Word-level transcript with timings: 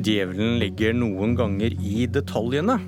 Djevelen 0.00 0.56
ligger 0.62 0.94
noen 0.96 1.34
ganger 1.36 1.74
i 1.84 2.06
detaljene. 2.08 2.78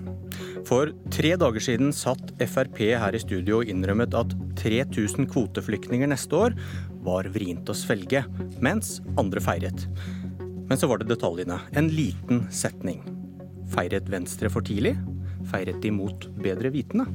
For 0.65 0.93
tre 1.13 1.35
dager 1.37 1.61
siden 1.61 1.91
satt 1.93 2.31
Frp 2.41 2.79
her 3.03 3.17
i 3.17 3.21
studio 3.21 3.59
og 3.61 3.69
innrømmet 3.69 4.15
at 4.17 4.33
3000 4.63 5.29
kvoteflyktninger 5.29 6.09
neste 6.09 6.39
år 6.39 6.57
var 7.05 7.29
vrient 7.35 7.69
å 7.69 7.77
svelge, 7.77 8.23
mens 8.65 9.01
andre 9.21 9.43
feiret. 9.45 9.85
Men 10.71 10.81
så 10.81 10.89
var 10.89 11.03
det 11.03 11.11
detaljene. 11.11 11.59
En 11.77 11.91
liten 11.93 12.47
setning. 12.55 13.03
Feiret 13.75 14.09
Venstre 14.09 14.49
for 14.53 14.65
tidlig? 14.65 14.95
Feiret 15.53 15.83
de 15.85 15.93
mot 15.93 16.29
bedre 16.41 16.73
vitende? 16.73 17.11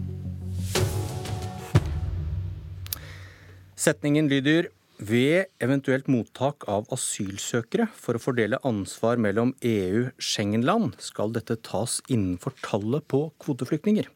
Setningen 3.77 4.29
lyder 4.29 4.69
ved 4.97 5.51
eventuelt 5.61 6.07
mottak 6.09 6.65
av 6.69 6.87
asylsøkere 6.93 7.87
for 7.93 8.17
å 8.17 8.21
fordele 8.21 8.59
ansvar 8.65 9.19
mellom 9.21 9.53
EU-Schengen-land, 9.61 10.97
skal 11.01 11.33
dette 11.35 11.59
tas 11.61 11.99
innenfor 12.09 12.55
tallet 12.65 13.05
på 13.09 13.27
kvoteflyktninger. 13.43 14.09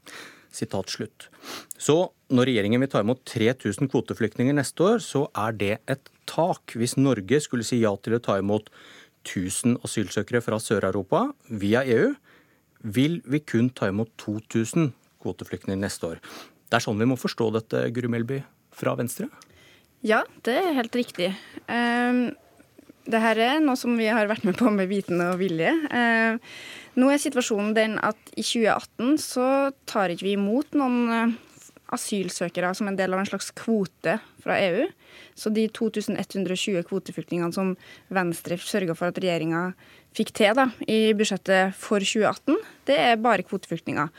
Så 0.51 1.95
når 2.33 2.49
regjeringen 2.49 2.81
vil 2.83 2.91
ta 2.91 3.03
imot 3.03 3.21
3000 3.29 3.87
kvoteflyktninger 3.91 4.57
neste 4.57 4.83
år, 4.83 4.97
så 4.99 5.27
er 5.37 5.55
det 5.55 5.75
et 5.87 6.09
tak. 6.27 6.73
Hvis 6.75 6.97
Norge 6.99 7.39
skulle 7.43 7.63
si 7.67 7.79
ja 7.79 7.93
til 7.95 8.17
å 8.17 8.23
ta 8.23 8.37
imot 8.41 8.67
1000 9.23 9.77
asylsøkere 9.85 10.41
fra 10.43 10.59
Sør-Europa 10.59 11.29
via 11.47 11.85
EU, 11.85 12.11
vil 12.81 13.21
vi 13.29 13.39
kun 13.45 13.69
ta 13.69 13.91
imot 13.91 14.11
2000 14.19 14.91
kvoteflyktninger 15.21 15.79
neste 15.79 16.09
år. 16.15 16.19
Det 16.67 16.79
er 16.79 16.83
sånn 16.83 16.99
vi 16.99 17.07
må 17.07 17.19
forstå 17.19 17.51
dette, 17.53 17.85
Guri 17.93 18.09
Melby 18.11 18.41
fra 18.75 18.97
Venstre? 18.97 19.29
Ja, 20.01 20.23
det 20.45 20.55
er 20.57 20.77
helt 20.77 20.95
riktig. 20.97 21.29
Um, 21.69 22.31
det 23.05 23.21
her 23.21 23.39
er 23.41 23.61
noe 23.61 23.77
som 23.77 23.93
vi 23.99 24.07
har 24.09 24.29
vært 24.29 24.45
med 24.47 24.57
på 24.57 24.71
med 24.73 24.89
vitende 24.89 25.31
og 25.33 25.41
vilje. 25.41 25.73
Uh, 25.93 26.41
nå 26.99 27.11
er 27.11 27.21
situasjonen 27.21 27.75
den 27.77 27.95
at 28.03 28.33
i 28.33 28.43
2018 28.43 29.15
så 29.21 29.47
tar 29.89 30.13
ikke 30.13 30.27
vi 30.27 30.35
imot 30.35 30.75
noen 30.75 30.97
eh, 31.15 31.37
asylsøkere 31.95 32.73
som 32.75 32.89
en 32.89 32.97
del 32.99 33.15
av 33.15 33.21
en 33.21 33.29
slags 33.29 33.47
kvote 33.55 34.17
fra 34.43 34.57
EU. 34.59 34.89
Så 35.39 35.53
de 35.55 35.69
2120 35.71 36.83
kvoteflyktningene 36.89 37.55
som 37.55 37.73
Venstre 38.11 38.59
sørga 38.59 38.95
for 38.97 39.11
at 39.11 39.21
regjeringa 39.23 39.69
fikk 40.17 40.33
til 40.35 40.55
da, 40.57 40.67
i 40.91 41.13
budsjettet 41.17 41.75
for 41.79 42.03
2018, 42.03 42.57
det 42.89 42.97
er 42.99 43.19
bare 43.21 43.45
kvoteflyktninger. 43.47 44.09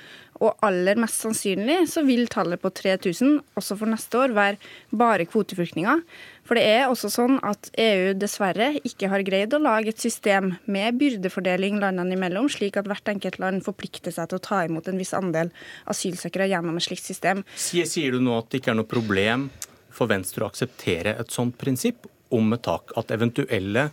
Og 0.43 0.59
aller 0.65 0.99
mest 0.99 1.21
sannsynlig 1.23 1.85
så 1.93 2.03
vil 2.03 2.25
tallet 2.31 2.59
på 2.59 2.71
3000 2.75 3.37
også 3.59 3.77
for 3.79 3.91
neste 3.93 4.19
år 4.19 4.33
være 4.35 4.57
bare 4.99 5.27
kvoteflyktninger. 5.31 6.01
For 6.49 6.59
det 6.59 6.65
er 6.67 6.89
også 6.91 7.11
sånn 7.13 7.37
at 7.47 7.69
EU 7.79 8.11
dessverre 8.19 8.73
ikke 8.83 9.11
har 9.13 9.23
greid 9.27 9.55
å 9.55 9.61
lage 9.63 9.93
et 9.93 10.03
system 10.03 10.57
med 10.67 10.99
byrdefordeling 10.99 11.79
landene 11.83 12.17
imellom, 12.17 12.49
slik 12.51 12.81
at 12.81 12.89
hvert 12.91 13.13
enkelt 13.13 13.39
land 13.43 13.63
forplikter 13.67 14.15
seg 14.15 14.33
til 14.33 14.41
å 14.41 14.45
ta 14.49 14.65
imot 14.67 14.91
en 14.91 14.99
viss 14.99 15.15
andel 15.15 15.53
asylsøkere 15.93 16.49
gjennom 16.51 16.81
et 16.81 16.89
slikt 16.89 17.07
system. 17.07 17.45
Sier, 17.55 18.11
du 18.11 18.19
nå 18.25 18.35
at 18.41 18.51
det 18.51 18.63
ikke 18.63 18.75
er 18.75 18.81
noe 18.81 18.91
problem 18.91 19.47
for 19.93 20.11
Venstre 20.11 20.43
å 20.43 20.51
akseptere 20.51 21.15
et 21.21 21.31
sånt 21.31 21.55
prinsipp 21.61 22.09
om 22.35 22.51
et 22.57 22.65
tak? 22.67 22.91
At 22.99 23.15
eventuelle 23.15 23.91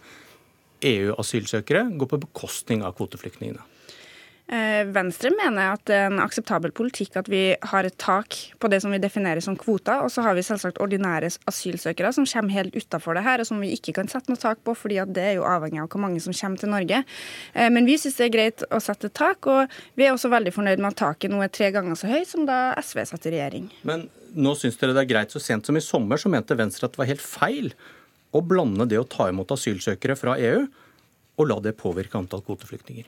EU-asylsøkere 0.86 1.88
går 2.00 2.14
på 2.14 2.22
bekostning 2.28 2.86
av 2.86 2.96
kvoteflyktningene? 2.98 3.66
Eh, 4.50 4.82
Venstre 4.90 5.30
mener 5.38 5.76
at 5.76 5.84
det 5.86 5.94
er 5.94 6.08
en 6.10 6.22
akseptabel 6.24 6.72
politikk 6.74 7.20
at 7.20 7.28
vi 7.30 7.52
har 7.70 7.86
et 7.86 7.98
tak 8.02 8.34
på 8.58 8.70
det 8.72 8.80
som 8.82 8.90
vi 8.90 8.98
definerer 9.02 9.44
som 9.46 9.54
kvoter, 9.60 10.02
og 10.02 10.10
så 10.10 10.24
har 10.26 10.34
vi 10.34 10.42
selvsagt 10.46 10.82
ordinære 10.82 11.30
asylsøkere 11.52 12.10
som 12.16 12.26
kommer 12.26 12.56
helt 12.56 12.74
utafor 12.74 13.14
det 13.14 13.28
her, 13.28 13.44
og 13.44 13.46
som 13.46 13.62
vi 13.62 13.70
ikke 13.76 13.94
kan 14.00 14.10
sette 14.10 14.34
noe 14.34 14.42
tak 14.42 14.64
på, 14.66 14.74
fordi 14.74 14.98
det 15.14 15.28
er 15.28 15.38
jo 15.38 15.46
avhengig 15.46 15.84
av 15.84 15.92
hvor 15.94 16.02
mange 16.02 16.24
som 16.24 16.34
kommer 16.34 16.58
til 16.58 16.74
Norge. 16.74 17.04
Eh, 17.54 17.70
men 17.70 17.86
vi 17.86 18.00
syns 18.02 18.18
det 18.18 18.26
er 18.26 18.34
greit 18.40 18.66
å 18.74 18.82
sette 18.82 19.14
tak, 19.14 19.46
og 19.46 19.70
vi 19.94 20.08
er 20.08 20.16
også 20.16 20.34
veldig 20.34 20.56
fornøyd 20.56 20.82
med 20.82 20.96
at 20.96 21.02
taket 21.04 21.30
nå 21.30 21.44
er 21.46 21.54
tre 21.54 21.70
ganger 21.76 22.00
så 22.00 22.10
høyt 22.10 22.34
som 22.34 22.50
da 22.50 22.72
SV 22.82 23.06
satt 23.06 23.30
i 23.30 23.36
regjering. 23.38 23.70
Men 23.86 24.10
nå 24.34 24.58
syns 24.58 24.82
dere 24.82 24.98
det 24.98 25.06
er 25.06 25.14
greit. 25.14 25.30
Så 25.30 25.42
sent 25.44 25.70
som 25.70 25.78
i 25.78 25.84
sommer 25.84 26.18
så 26.18 26.30
mente 26.34 26.58
Venstre 26.58 26.90
at 26.90 26.98
det 26.98 27.04
var 27.04 27.14
helt 27.14 27.22
feil 27.22 27.70
å 28.36 28.42
blande 28.46 28.88
det 28.90 29.00
å 29.00 29.08
ta 29.08 29.30
imot 29.32 29.52
asylsøkere 29.56 30.18
fra 30.20 30.36
EU 30.40 30.66
og 31.40 31.48
la 31.48 31.58
det 31.64 31.78
påvirke 31.80 32.20
antall 32.20 32.44
kvoteflyktninger. 32.46 33.08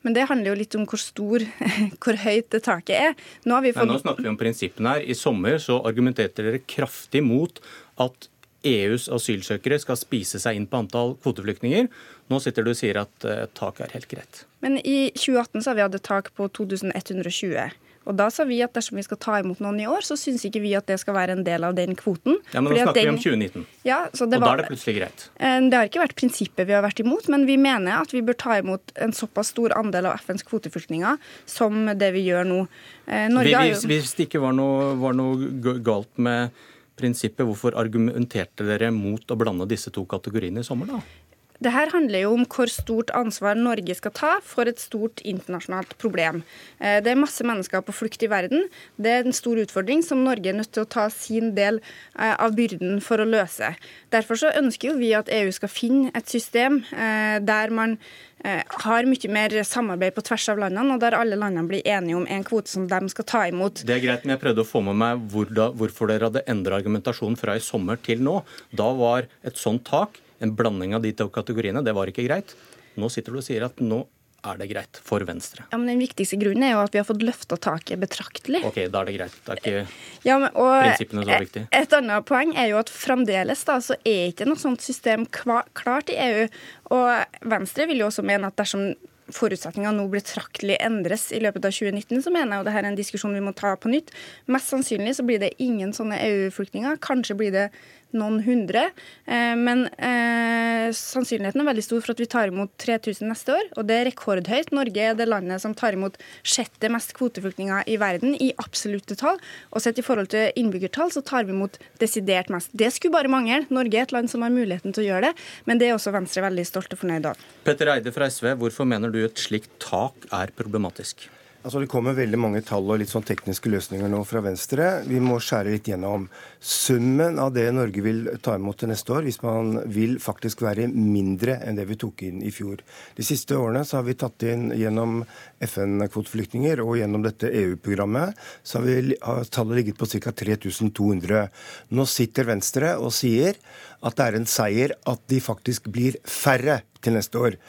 Men 0.00 0.16
det 0.16 0.26
handler 0.30 0.54
jo 0.54 0.58
litt 0.62 0.74
om 0.78 0.86
hvor 0.88 1.00
stor, 1.00 1.44
hvor 2.02 2.18
høyt 2.22 2.48
det 2.54 2.62
taket 2.64 2.96
er. 2.96 3.16
Nå, 3.44 3.60
fått... 3.60 3.82
Nei, 3.82 3.88
nå 3.92 4.00
snakker 4.00 4.24
vi 4.24 4.32
om 4.32 4.38
prinsippene 4.40 4.96
her. 4.96 5.04
I 5.04 5.16
sommer 5.18 5.60
så 5.60 5.80
argumenterte 5.86 6.46
dere 6.46 6.62
kraftig 6.64 7.22
mot 7.26 7.60
at 8.00 8.30
EUs 8.66 9.06
asylsøkere 9.12 9.78
skal 9.80 9.96
spise 9.96 10.40
seg 10.40 10.56
inn 10.56 10.66
på 10.68 10.80
antall 10.82 11.14
kvoteflyktninger. 11.24 11.88
Nå 12.32 12.40
sitter 12.44 12.64
du 12.64 12.72
og 12.72 12.80
sier 12.80 13.00
at 13.00 13.28
uh, 13.28 13.44
taket 13.56 13.86
er 13.86 13.94
helt 13.96 14.08
greit. 14.10 14.42
Men 14.64 14.76
i 14.80 15.12
2018 15.16 15.62
så 15.62 15.70
har 15.70 15.78
vi 15.78 15.84
hatt 15.86 15.96
et 15.96 16.06
tak 16.06 16.32
på 16.36 16.48
2120. 16.60 17.70
Og 18.08 18.16
Da 18.16 18.30
sa 18.32 18.46
vi 18.48 18.58
at 18.64 18.72
dersom 18.74 18.96
vi 18.96 19.04
skal 19.04 19.18
ta 19.20 19.36
imot 19.42 19.60
noen 19.60 19.82
i 19.82 19.86
år, 19.88 20.04
så 20.06 20.16
syns 20.18 20.46
ikke 20.48 20.62
vi 20.64 20.72
at 20.78 20.88
det 20.88 20.96
skal 21.02 21.14
være 21.18 21.36
en 21.36 21.44
del 21.44 21.66
av 21.68 21.76
den 21.76 21.92
kvoten. 21.98 22.38
Ja, 22.54 22.62
Men 22.62 22.72
nå 22.72 22.78
snakker 22.78 22.96
den... 22.96 23.04
vi 23.04 23.12
om 23.12 23.20
2019, 23.20 23.66
ja, 23.86 23.98
og 24.08 24.32
var... 24.32 24.40
da 24.40 24.50
er 24.52 24.62
det 24.62 24.68
plutselig 24.70 24.96
greit? 24.96 25.26
Eh, 25.36 25.58
det 25.68 25.76
har 25.76 25.90
ikke 25.90 26.02
vært 26.02 26.16
prinsippet 26.18 26.68
vi 26.70 26.76
har 26.76 26.84
vært 26.86 27.04
imot, 27.04 27.28
men 27.32 27.44
vi 27.48 27.58
mener 27.60 28.00
at 28.00 28.14
vi 28.14 28.24
bør 28.24 28.38
ta 28.40 28.56
imot 28.62 28.94
en 29.04 29.14
såpass 29.16 29.52
stor 29.52 29.76
andel 29.76 30.08
av 30.10 30.24
FNs 30.24 30.46
kvoteflyktninger 30.48 31.20
som 31.44 31.92
det 32.00 32.10
vi 32.16 32.24
gjør 32.30 32.48
nå. 32.48 32.60
Eh, 33.06 33.28
Norge 33.32 33.64
hvis, 33.68 33.84
jo... 33.84 33.92
hvis 33.92 34.16
det 34.16 34.30
ikke 34.30 34.42
var 34.42 34.56
noe, 34.56 34.94
var 35.00 35.16
noe 35.20 35.76
galt 35.84 36.12
med 36.16 36.56
prinsippet, 37.00 37.44
hvorfor 37.48 37.76
argumenterte 37.80 38.64
dere 38.68 38.90
mot 38.92 39.24
å 39.24 39.38
blande 39.38 39.68
disse 39.68 39.92
to 39.92 40.04
kategoriene 40.08 40.64
i 40.64 40.66
sommer, 40.66 40.88
da? 40.96 41.28
Det 41.60 41.72
her 41.74 41.90
handler 41.92 42.22
jo 42.24 42.32
om 42.38 42.46
hvor 42.48 42.70
stort 42.72 43.10
ansvar 43.16 43.58
Norge 43.58 43.92
skal 43.98 44.14
ta 44.16 44.30
for 44.44 44.68
et 44.70 44.80
stort 44.80 45.20
internasjonalt 45.28 45.92
problem. 46.00 46.40
Eh, 46.78 47.02
det 47.04 47.12
er 47.12 47.20
masse 47.20 47.44
mennesker 47.44 47.84
på 47.84 47.92
flukt 47.92 48.22
i 48.24 48.30
verden. 48.32 48.64
Det 48.96 49.12
er 49.12 49.28
en 49.28 49.36
stor 49.36 49.60
utfordring 49.60 50.00
som 50.06 50.22
Norge 50.24 50.48
er 50.48 50.56
nødt 50.56 50.72
til 50.72 50.86
å 50.86 50.88
ta 50.88 51.10
sin 51.12 51.52
del 51.58 51.82
eh, 51.82 52.32
av 52.32 52.56
byrden 52.56 53.02
for 53.04 53.20
å 53.20 53.28
løse. 53.28 53.74
Derfor 54.14 54.40
så 54.40 54.54
ønsker 54.56 54.92
jo 54.92 54.96
vi 55.02 55.12
at 55.18 55.28
EU 55.28 55.52
skal 55.52 55.72
finne 55.72 56.14
et 56.16 56.32
system 56.32 56.80
eh, 56.96 57.36
der 57.44 57.76
man 57.76 57.98
har 58.40 59.04
mye 59.04 59.28
mer 59.28 59.52
samarbeid 59.68 60.14
på 60.16 60.22
tvers 60.24 60.46
av 60.48 60.62
landene, 60.62 60.94
og 60.94 61.02
der 61.02 61.12
alle 61.12 61.36
landene 61.36 61.68
blir 61.68 61.84
enige 61.84 62.16
om 62.16 62.24
en 62.24 62.46
kvote 62.48 62.72
som 62.72 62.86
de 62.88 63.10
skal 63.12 63.26
ta 63.28 63.42
imot. 63.50 63.82
Det 63.84 63.98
er 63.98 64.00
greit, 64.00 64.24
men 64.24 64.32
jeg 64.32 64.40
prøvde 64.46 64.64
å 64.64 64.70
få 64.70 64.80
med 64.86 64.96
meg 64.96 65.26
hvor 65.28 65.52
da, 65.52 65.66
hvorfor 65.76 66.08
dere 66.08 66.30
hadde 66.30 66.46
endra 66.48 66.78
argumentasjonen 66.80 67.36
fra 67.36 67.58
i 67.58 67.60
sommer 67.60 68.00
til 68.00 68.24
nå. 68.24 68.38
Da 68.72 68.88
var 68.96 69.28
et 69.44 69.60
sånt 69.60 69.84
tak 69.90 70.22
en 70.40 70.54
blanding 70.56 70.96
av 70.96 71.04
de 71.04 71.12
to 71.16 71.28
kategoriene. 71.32 71.84
Det 71.84 71.94
var 71.96 72.10
ikke 72.10 72.26
greit. 72.26 72.56
Nå 73.00 73.10
sitter 73.12 73.36
du 73.36 73.40
og 73.40 73.46
sier 73.46 73.66
at 73.66 73.80
nå 73.84 74.04
er 74.40 74.56
det 74.56 74.70
greit 74.70 75.00
for 75.04 75.20
Venstre. 75.28 75.66
Ja, 75.68 75.78
men 75.78 75.90
Den 75.90 76.00
viktigste 76.00 76.38
grunnen 76.40 76.64
er 76.64 76.72
jo 76.72 76.80
at 76.84 76.94
vi 76.94 77.00
har 77.00 77.06
fått 77.08 77.24
løfta 77.24 77.58
taket 77.60 78.00
betraktelig. 78.00 78.62
Ok, 78.64 78.78
Da 78.88 79.02
er 79.02 79.10
det 79.10 79.16
greit. 79.18 79.36
Det 79.44 79.52
er 79.52 79.60
ikke 79.60 79.82
ja, 80.24 80.38
men, 80.40 80.48
prinsippene 80.54 81.26
så 81.26 81.40
viktige. 81.44 81.68
Et 81.76 81.96
annet 81.98 82.26
poeng 82.28 82.54
er 82.56 82.70
jo 82.72 82.80
at 82.80 82.92
fremdeles 82.92 83.64
da, 83.68 83.76
så 83.84 83.98
er 84.00 84.32
ikke 84.32 84.48
noe 84.48 84.60
sånt 84.60 84.80
system 84.84 85.26
klart 85.28 86.12
i 86.12 86.16
EU. 86.16 86.48
Og 86.96 87.48
Venstre 87.52 87.88
vil 87.90 88.00
jo 88.00 88.08
også 88.08 88.24
mene 88.24 88.48
at 88.48 88.56
dersom 88.60 88.94
forutsetningene 89.34 89.94
nå 89.94 90.08
betraktelig 90.10 90.76
endres 90.82 91.28
i 91.30 91.38
løpet 91.42 91.68
av 91.68 91.74
2019, 91.76 92.22
så 92.24 92.32
mener 92.34 92.56
jeg 92.56 92.62
jo 92.62 92.66
det 92.66 92.74
her 92.74 92.84
er 92.84 92.90
en 92.90 92.98
diskusjon 92.98 93.36
vi 93.36 93.44
må 93.44 93.52
ta 93.54 93.76
på 93.78 93.92
nytt. 93.92 94.10
Mest 94.50 94.72
sannsynlig 94.72 95.14
så 95.18 95.26
blir 95.26 95.38
det 95.42 95.52
ingen 95.62 95.92
sånne 95.96 96.18
EU-flyktninger. 96.26 96.98
Kanskje 97.04 97.36
blir 97.38 97.54
det 97.54 97.68
noen 98.16 98.40
hundre. 98.44 98.86
Eh, 99.26 99.54
men 99.58 99.86
eh, 99.96 100.90
sannsynligheten 100.96 101.62
er 101.62 101.68
veldig 101.70 101.84
stor 101.84 102.02
for 102.04 102.14
at 102.14 102.22
vi 102.22 102.28
tar 102.30 102.52
imot 102.52 102.72
3000 102.82 103.30
neste 103.30 103.54
år, 103.56 103.70
og 103.76 103.88
det 103.88 103.98
er 103.98 104.08
rekordhøyt. 104.10 104.72
Norge 104.76 105.06
er 105.10 105.16
det 105.18 105.28
landet 105.30 105.62
som 105.62 105.74
tar 105.76 105.96
imot 105.96 106.18
sjette 106.42 106.90
mest 106.92 107.14
kvoteflyktninger 107.18 107.88
i 107.90 107.98
verden 108.00 108.36
i 108.36 108.52
absolutte 108.62 109.18
tall. 109.20 109.40
Og 109.74 109.84
sett 109.84 110.00
i 110.00 110.06
forhold 110.06 110.32
til 110.34 110.50
innbyggertall 110.60 111.12
så 111.14 111.24
tar 111.26 111.48
vi 111.48 111.56
imot 111.56 111.80
desidert 112.02 112.52
mest. 112.52 112.72
Det 112.72 112.92
skulle 112.94 113.16
bare 113.16 113.32
mangle. 113.32 113.64
Norge 113.70 113.98
er 113.98 114.08
et 114.08 114.14
land 114.16 114.30
som 114.32 114.46
har 114.46 114.54
muligheten 114.54 114.94
til 114.94 115.06
å 115.06 115.10
gjøre 115.12 115.30
det, 115.30 115.48
men 115.70 115.80
det 115.80 115.90
er 115.90 115.98
også 115.98 116.14
Venstre 116.14 116.44
veldig 116.46 116.66
stolt 116.68 116.94
og 116.94 117.02
fornøyd 117.02 117.32
av. 117.32 117.50
Petter 117.66 117.94
Eide 117.94 118.14
fra 118.14 118.30
SV, 118.30 118.54
hvorfor 118.60 118.88
mener 118.88 119.12
du 119.12 119.22
et 119.24 119.40
slikt 119.40 119.72
tak 119.82 120.30
er 120.34 120.52
problematisk? 120.56 121.30
Altså 121.60 121.82
Det 121.82 121.90
kommer 121.92 122.16
veldig 122.16 122.38
mange 122.40 122.60
tall 122.64 122.86
og 122.88 123.02
litt 123.02 123.10
sånn 123.12 123.26
tekniske 123.28 123.68
løsninger 123.68 124.08
nå 124.08 124.22
fra 124.24 124.40
Venstre. 124.40 125.02
Vi 125.04 125.18
må 125.20 125.34
skjære 125.44 125.74
litt 125.74 125.90
gjennom. 125.90 126.22
Summen 126.56 127.36
av 127.42 127.50
det 127.52 127.66
Norge 127.76 128.00
vil 128.00 128.22
ta 128.40 128.54
imot 128.56 128.78
til 128.80 128.88
neste 128.88 129.12
år, 129.12 129.26
hvis 129.28 129.42
man 129.44 129.74
vil 129.92 130.16
faktisk 130.24 130.64
være 130.64 130.88
mindre 130.88 131.58
enn 131.60 131.76
det 131.76 131.84
vi 131.90 131.98
tok 132.00 132.24
inn 132.24 132.40
i 132.40 132.52
fjor. 132.54 132.80
De 133.16 133.26
siste 133.28 133.58
årene 133.60 133.84
så 133.84 133.98
har 133.98 134.08
vi 134.08 134.16
tatt 134.16 134.46
inn 134.48 134.70
gjennom 134.72 135.20
FN-kvoteflyktninger 135.68 136.80
og 136.80 136.96
gjennom 137.02 137.28
dette 137.28 137.52
EU-programmet, 137.60 138.40
så 138.64 138.80
har, 138.80 138.88
vi, 138.88 139.20
har 139.20 139.52
tallet 139.52 139.82
ligget 139.82 140.00
på 140.00 140.08
ca. 140.16 140.32
3200. 140.32 141.44
Nå 141.92 142.08
sitter 142.08 142.48
Venstre 142.54 142.96
og 142.96 143.12
sier 143.12 143.60
at 144.00 144.16
det 144.16 144.30
er 144.30 144.40
en 144.40 144.48
seier 144.48 144.96
at 145.12 145.28
de 145.28 145.44
faktisk 145.44 145.92
blir 145.92 146.16
færre 146.24 146.80
til 147.04 147.20
neste 147.20 147.36
år. 147.50 147.60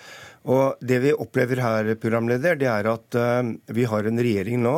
Og 0.49 0.77
Det 0.81 0.99
vi 1.03 1.13
opplever 1.13 1.61
her, 1.61 1.95
programleder, 2.01 2.57
det 2.57 2.69
er 2.69 2.89
at 2.89 3.17
uh, 3.17 3.53
vi 3.69 3.85
har 3.85 4.07
en 4.07 4.21
regjering 4.21 4.61
nå 4.63 4.75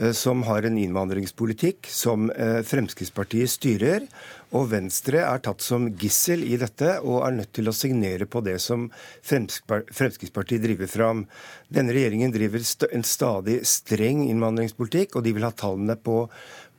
eh, 0.00 0.10
som 0.16 0.42
har 0.48 0.66
en 0.66 0.78
innvandringspolitikk 0.78 1.86
som 1.92 2.30
eh, 2.32 2.62
Fremskrittspartiet 2.66 3.52
styrer. 3.52 4.06
Og 4.50 4.66
Venstre 4.72 5.20
er 5.22 5.42
tatt 5.44 5.62
som 5.62 5.86
gissel 5.94 6.42
i 6.42 6.56
dette 6.58 6.96
og 7.04 7.22
er 7.22 7.36
nødt 7.36 7.52
til 7.54 7.70
å 7.70 7.76
signere 7.76 8.26
på 8.26 8.42
det 8.42 8.56
som 8.58 8.88
Fremskrittspartiet 9.22 10.64
driver 10.64 10.90
fram. 10.90 11.22
Denne 11.70 11.94
regjeringen 11.94 12.34
driver 12.34 12.64
en 12.90 13.06
stadig 13.06 13.60
streng 13.68 14.24
innvandringspolitikk, 14.26 15.14
og 15.14 15.22
de 15.22 15.36
vil 15.36 15.46
ha 15.46 15.52
tallene 15.54 15.94
på 15.94 16.24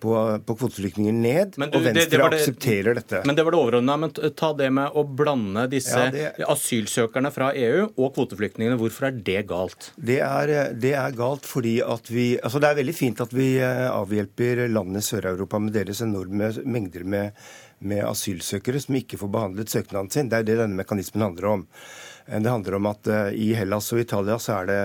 på, 0.01 0.15
på 0.45 0.55
kvoteflyktninger 0.59 1.15
ned, 1.15 1.55
du, 1.55 1.65
og 1.67 1.85
Venstre 1.85 1.93
det, 1.93 2.09
det 2.11 2.19
det, 2.19 2.39
aksepterer 2.39 2.97
dette. 2.97 3.21
Men 3.27 3.37
det 3.37 3.45
var 3.47 3.55
det 3.55 3.61
overordna. 3.61 3.97
Men 4.01 4.13
ta 4.37 4.51
det 4.57 4.69
med 4.73 4.97
å 4.97 5.05
blande 5.05 5.67
disse 5.71 6.03
ja, 6.17 6.31
asylsøkerne 6.51 7.31
fra 7.33 7.51
EU 7.57 7.87
og 7.91 8.13
kvoteflyktningene. 8.17 8.79
Hvorfor 8.81 9.11
er 9.11 9.17
det 9.31 9.41
galt? 9.51 9.91
Det 9.95 10.19
er, 10.25 10.53
det 10.73 10.95
er, 10.97 11.17
galt 11.17 11.47
fordi 11.47 11.79
at 11.83 12.07
vi 12.11 12.31
Altså 12.41 12.61
det 12.63 12.69
er 12.69 12.77
veldig 12.79 12.93
fint 12.95 13.19
at 13.21 13.33
vi 13.35 13.49
eh, 13.61 13.87
avhjelper 13.91 14.65
landene 14.71 15.01
i 15.01 15.05
Sør-Europa 15.05 15.59
med 15.61 15.75
deres 15.75 16.01
enorme 16.05 16.53
mengder 16.65 17.05
med 17.05 17.43
med 17.81 18.03
asylsøkere 18.05 18.77
som 18.81 18.97
ikke 18.97 19.17
får 19.17 19.29
behandlet 19.33 19.71
søknaden 19.73 20.11
sin. 20.13 20.29
Det 20.29 20.41
er 20.41 20.45
det 20.45 20.59
denne 20.59 20.77
mekanismen 20.77 21.23
handler 21.25 21.47
om. 21.49 21.63
Det 22.27 22.53
handler 22.53 22.77
om 22.77 22.89
at 22.91 23.09
eh, 23.09 23.31
i 23.33 23.47
Hellas 23.57 23.89
og 23.95 24.03
Italia 24.03 24.37
så 24.39 24.59
er 24.59 24.69
det 24.69 24.81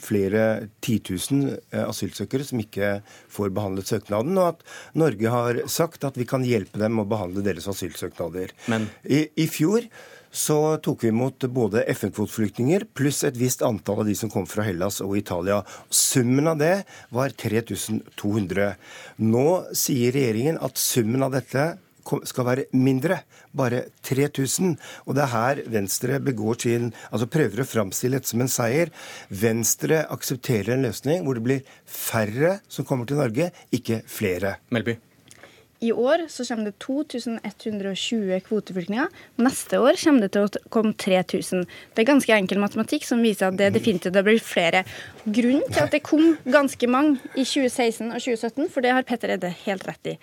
flere 0.00 0.68
titusen 0.84 1.46
eh, 1.54 1.84
asylsøkere 1.84 2.46
som 2.46 2.62
ikke 2.62 2.98
får 3.32 3.52
behandlet 3.54 3.90
søknaden, 3.90 4.36
og 4.40 4.54
at 4.54 4.64
Norge 4.98 5.30
har 5.30 5.62
sagt 5.70 6.06
at 6.06 6.18
vi 6.18 6.26
kan 6.28 6.46
hjelpe 6.46 6.80
dem 6.82 7.00
å 7.00 7.08
behandle 7.08 7.44
deres 7.46 7.68
asylsøknader. 7.70 8.54
Men... 8.70 8.88
I, 9.04 9.26
I, 9.38 9.46
fjor 9.50 9.86
så 10.34 10.76
tok 10.82 11.04
vi 11.04 11.12
imot 11.12 11.46
både 11.54 11.84
FN-kvoteflyktninger 11.92 12.88
pluss 12.98 13.22
et 13.26 13.38
visst 13.38 13.62
antall 13.62 14.02
av 14.02 14.08
de 14.08 14.16
som 14.18 14.32
kom 14.32 14.48
fra 14.50 14.64
Hellas 14.66 14.98
og 15.04 15.14
Italia. 15.18 15.60
Summen 15.94 16.50
av 16.50 16.58
det 16.58 16.74
var 17.14 17.34
3200. 17.38 18.72
Nå 19.22 19.46
sier 19.78 20.16
regjeringen 20.16 20.58
at 20.58 20.80
summen 20.80 21.22
av 21.22 21.36
dette 21.36 21.74
skal 22.28 22.48
være 22.48 22.66
mindre, 22.72 23.20
bare 23.56 23.84
3000. 24.06 24.76
Og 25.06 25.16
det 25.16 25.24
er 25.24 25.32
her 25.34 25.62
Venstre 25.70 26.20
begår 26.20 26.60
sin 26.64 26.92
Altså 27.10 27.30
prøver 27.30 27.62
å 27.62 27.68
framstille 27.68 28.20
dette 28.20 28.32
som 28.32 28.44
en 28.44 28.52
seier. 28.52 28.92
Venstre 29.30 30.04
aksepterer 30.12 30.74
en 30.76 30.86
løsning 30.88 31.24
hvor 31.24 31.38
det 31.38 31.46
blir 31.46 31.74
færre 31.86 32.58
som 32.68 32.86
kommer 32.88 33.08
til 33.08 33.20
Norge, 33.20 33.50
ikke 33.72 34.02
flere. 34.10 34.58
Melby. 34.74 34.98
I 35.84 35.92
år 35.92 36.26
så 36.32 36.44
kommer 36.48 36.70
det 36.70 36.78
2120 36.80 38.40
kvoteflyktninger. 38.46 39.08
Neste 39.44 39.80
år 39.82 39.98
kommer 40.00 40.24
det 40.24 40.30
til 40.32 40.46
å 40.46 40.70
komme 40.72 40.94
3000. 40.96 41.66
Det 41.92 42.04
er 42.04 42.08
ganske 42.08 42.36
enkel 42.36 42.62
matematikk 42.62 43.04
som 43.04 43.20
viser 43.24 43.50
at 43.50 43.58
det 43.60 43.72
definitivt 43.74 44.16
blir 44.24 44.40
flere. 44.40 44.84
Grunnen 45.24 45.66
til 45.68 45.82
at 45.82 45.92
det 45.92 46.04
kom 46.06 46.36
ganske 46.48 46.88
mange 46.88 47.18
i 47.34 47.44
2016 47.44 48.10
og 48.10 48.16
2017, 48.16 48.70
for 48.72 48.84
det 48.84 48.94
har 48.96 49.06
Petter 49.08 49.34
Edde 49.34 49.50
helt 49.64 49.84
rett 49.88 50.14
i, 50.14 50.18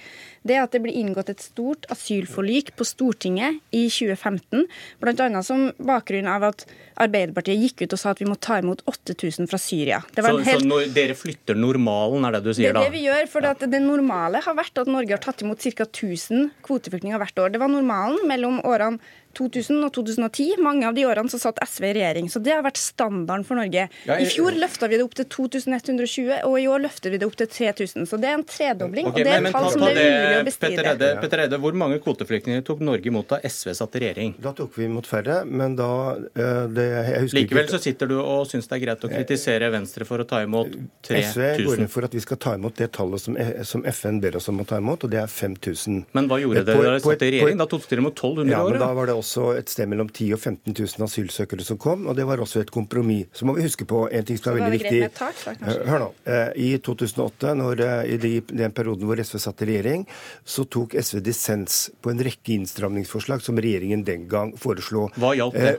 det 0.47 0.55
er 0.57 0.63
at 0.63 0.73
det 0.73 0.81
ble 0.81 0.93
inngått 0.97 1.29
et 1.29 1.43
stort 1.43 1.85
asylforlik 1.93 2.71
på 2.77 2.85
Stortinget 2.87 3.59
i 3.75 3.83
2015, 3.93 4.65
bl.a. 5.01 5.43
som 5.45 5.67
bakgrunn 5.77 6.29
av 6.29 6.47
at 6.49 6.65
Arbeiderpartiet 7.01 7.61
gikk 7.61 7.83
ut 7.85 7.95
og 7.95 8.01
sa 8.01 8.13
at 8.13 8.21
vi 8.21 8.27
må 8.29 8.37
ta 8.41 8.59
imot 8.61 8.81
8000 8.89 9.49
fra 9.49 9.57
Syria. 9.61 10.01
så, 10.13 10.33
helt... 10.45 10.65
så 10.65 10.79
dere 10.93 11.17
flytter 11.17 11.57
normalen, 11.57 12.25
er 12.27 12.37
det 12.37 12.43
du 12.45 12.51
sier 12.53 12.73
da? 12.73 12.81
Det 12.81 12.89
er 12.89 12.91
det 12.91 12.97
vi 12.97 13.05
gjør. 13.07 13.29
for 13.31 13.45
ja. 13.45 13.53
det 13.75 13.81
normale 13.83 14.41
har 14.45 14.57
vært 14.57 14.81
at 14.81 14.89
Norge 14.89 15.15
har 15.17 15.21
tatt 15.23 15.41
imot 15.45 15.50
ca. 15.59 15.85
1000 15.87 16.51
kvoteflyktninger 16.63 17.17
hvert 17.21 17.39
år. 17.39 17.51
Det 17.53 17.61
var 17.61 17.71
normalen 17.71 18.27
mellom 18.29 18.61
årene 18.65 18.99
2000 19.37 19.85
og 19.85 19.93
2010. 19.95 20.59
Mange 20.63 20.87
av 20.87 20.97
de 20.97 21.05
årene 21.07 21.31
så 21.31 21.39
satt 21.41 21.59
SV 21.63 21.87
i 21.89 21.93
regjering. 21.99 22.29
Så 22.31 22.41
det 22.43 22.53
har 22.55 22.63
vært 22.65 22.79
standarden 22.81 23.45
for 23.47 23.59
Norge. 23.59 23.87
I 24.07 24.27
fjor 24.29 24.55
løfta 24.59 24.89
vi 24.91 24.99
det 24.99 25.05
opp 25.05 25.15
til 25.17 25.27
2120, 25.31 26.41
og 26.47 26.57
i 26.59 26.67
år 26.71 26.83
løfter 26.85 27.13
vi 27.13 27.21
det 27.21 27.27
opp 27.27 27.37
til 27.39 27.49
3000. 27.51 28.07
Så 28.09 28.19
det 28.21 28.31
er 28.31 28.39
en 28.39 28.45
tredobling, 28.47 29.09
okay, 29.09 29.23
og 29.23 29.27
det 29.27 29.35
er 29.35 29.47
et 29.47 29.55
tall 29.55 29.69
som 29.73 29.85
det 29.85 29.91
er 29.93 30.01
umulig 30.01 30.41
å 30.41 30.47
bestride. 30.49 31.11
Petter 31.21 31.43
Eide, 31.45 31.59
hvor 31.61 31.77
mange 31.77 31.99
kvoteflyktninger 32.03 32.65
tok 32.67 32.83
Norge 32.85 33.11
imot 33.11 33.29
da 33.31 33.41
SV 33.47 33.73
satt 33.77 33.97
i 33.97 34.03
regjering? 34.05 34.35
Da 34.41 34.53
tok 34.57 34.75
vi 34.79 34.87
imot 34.87 35.09
færre, 35.09 35.41
men 35.47 35.75
da 35.79 35.91
eh, 36.17 36.63
det, 36.71 36.87
Likevel 37.35 37.69
så 37.71 37.81
sitter 37.81 38.09
du 38.11 38.17
og 38.21 38.45
syns 38.49 38.69
det 38.69 38.77
er 38.79 38.83
greit 38.85 39.05
å 39.05 39.11
kritisere 39.11 39.71
Venstre 39.73 40.07
for 40.07 40.23
å 40.23 40.27
ta 40.27 40.41
imot 40.45 40.71
3000? 41.07 41.31
SV 41.31 41.67
går 41.67 41.83
inn 41.85 41.91
for 41.91 42.07
at 42.07 42.15
vi 42.15 42.23
skal 42.23 42.39
ta 42.41 42.55
imot 42.57 42.77
det 42.79 42.91
tallet 42.95 43.23
som, 43.23 43.37
som 43.67 43.85
FN 43.91 44.21
ber 44.23 44.39
oss 44.39 44.49
om 44.51 44.61
å 44.63 44.67
ta 44.67 44.79
imot, 44.81 45.05
og 45.05 45.13
det 45.13 45.21
er 45.21 45.31
5000. 45.31 46.03
Men 46.17 46.29
hva 46.31 46.39
gjorde 46.41 46.65
dere 46.67 46.77
da 46.77 46.89
dere 46.89 47.03
satt 47.03 47.25
i 47.27 47.31
regjering? 47.37 47.61
Da 47.61 47.67
tok 47.71 47.87
dere 47.89 48.03
imot 48.03 48.17
1200 48.17 48.53
ja, 48.53 48.61
år? 48.65 48.79
Men 49.21 49.27
også 49.27 49.43
et 49.59 49.69
sted 49.69 49.89
mellom 49.89 50.09
10 50.09 50.31
og 50.33 50.39
15 50.39 50.73
000 50.73 51.05
asylsøkere 51.05 51.65
som 51.65 51.77
kom, 51.77 52.07
og 52.09 52.15
det 52.17 52.25
var 52.25 52.41
også 52.41 52.63
et 52.63 52.71
kompromiss. 52.73 53.29
Så 53.37 53.45
må 53.45 53.53
vi 53.53 53.65
huske 53.65 53.85
på 53.85 54.07
en 54.09 54.25
ting 54.25 54.39
som 54.39 54.55
er 54.55 54.63
veldig 54.63 54.79
viktig. 54.79 55.01
Tak, 55.13 55.43
eh, 55.61 55.83
Hør 55.85 55.99
nå. 56.05 56.07
Eh, 56.25 56.49
I 56.55 56.69
2008, 56.81 57.53
når, 57.59 57.83
eh, 57.85 58.15
i 58.15 58.39
den 58.41 58.71
perioden 58.71 59.05
hvor 59.05 59.21
SV 59.21 59.37
satt 59.37 59.61
i 59.61 59.69
regjering, 59.69 60.07
så 60.45 60.65
tok 60.65 60.95
SV 60.97 61.21
dissens 61.21 61.91
på 62.01 62.09
en 62.09 62.23
rekke 62.25 62.57
innstramningsforslag 62.57 63.41
som 63.45 63.55
regjeringen 63.61 64.03
den 64.03 64.27
gang 64.27 64.55
foreslo. 64.57 65.09
Hva 65.17 65.35
hjalp 65.37 65.53
det? 65.53 65.77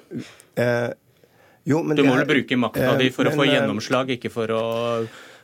Eh, 0.54 0.62
eh, 0.62 0.92
jo, 1.64 1.82
du 1.82 2.02
må 2.04 2.14
vel 2.16 2.26
bruke 2.26 2.58
makta 2.58 2.96
di 2.98 3.10
for 3.10 3.24
å 3.24 3.34
få 3.34 3.46
gjennomslag, 3.46 4.14
ikke 4.18 4.30
for 4.30 4.54
å 4.54 4.62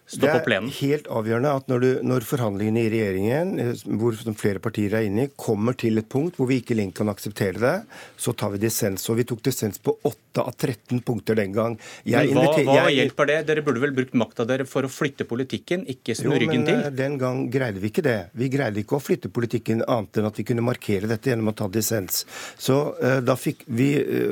stå 0.09 0.31
på 0.33 0.45
plenen? 0.47 0.71
Det 0.71 0.77
er 0.77 0.93
helt 0.95 1.09
avgjørende 1.13 1.53
at 1.61 1.69
når, 1.71 1.85
du, 1.85 1.89
når, 2.09 2.27
forhandlingene 2.29 2.85
i 2.87 2.91
regjeringen, 2.93 3.51
eh, 3.63 3.83
hvor 4.01 4.17
flere 4.41 4.63
partier 4.65 4.97
er 4.97 5.09
inne 5.09 5.27
i, 5.29 5.33
kommer 5.37 5.77
til 5.79 6.01
et 6.01 6.09
punkt 6.11 6.39
hvor 6.39 6.49
vi 6.49 6.61
ikke 6.63 6.77
lenger 6.79 7.03
kan 7.03 7.13
akseptere 7.13 7.61
det, 7.61 7.75
så 8.17 8.33
tar 8.33 8.55
vi 8.55 8.63
dissens. 8.63 9.05
Og 9.13 9.19
vi 9.21 9.27
tok 9.29 9.43
dissens 9.45 9.81
på 9.83 9.95
8 10.09 10.45
av 10.45 10.55
13 10.55 11.03
punkter 11.07 11.39
den 11.39 11.53
gang. 11.57 11.77
Jeg 12.09 12.33
men 12.33 12.41
hva, 12.41 12.55
hva 12.57 12.79
jeg, 12.89 12.97
hjelper 13.03 13.31
det? 13.31 13.39
Dere 13.51 13.65
burde 13.67 13.83
vel 13.85 13.95
brukt 13.97 14.17
makta 14.19 14.47
dere 14.49 14.67
for 14.69 14.89
å 14.89 14.93
flytte 14.93 15.27
politikken, 15.29 15.85
ikke 15.93 16.17
snu 16.17 16.31
jo, 16.33 16.41
ryggen 16.41 16.65
til? 16.65 16.81
Men 16.81 16.89
eh, 16.89 16.97
den 17.03 17.21
gang 17.21 17.45
greide 17.53 17.83
vi 17.83 17.93
ikke 17.93 18.07
det. 18.07 18.19
Vi 18.39 18.51
greide 18.53 18.81
ikke 18.83 18.97
å 18.99 19.03
flytte 19.03 19.33
politikken 19.33 19.85
annet 19.85 20.23
enn 20.23 20.31
at 20.31 20.41
vi 20.41 20.47
kunne 20.49 20.65
markere 20.65 21.11
dette 21.11 21.33
gjennom 21.33 21.53
å 21.53 21.57
ta 21.59 21.69
dissens. 21.73 22.25
Så, 22.57 22.79
uh, 23.03 23.49
vi, 23.67 23.91